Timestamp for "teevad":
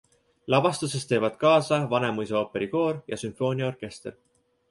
1.09-1.35